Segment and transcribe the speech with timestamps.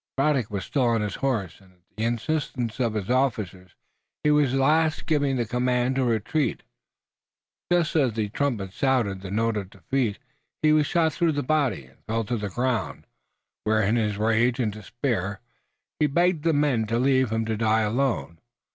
[0.17, 3.75] Braddock was still on his horse, and, at the insistence of his officers,
[4.23, 6.63] he was at last giving the command to retreat.
[7.71, 10.17] Just as the trumpet sounded that note of defeat
[10.63, 13.05] he was shot through the body and fell to the ground
[13.63, 15.39] where, in his rage and despair,
[15.99, 18.39] he begged the men to leave him to die alone.